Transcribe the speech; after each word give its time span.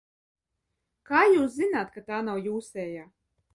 Kā 1.09 1.19
jūs 1.35 1.53
zināt, 1.59 1.93
ka 1.99 2.05
tā 2.09 2.25
nav 2.33 2.43
jūsējā? 2.51 3.07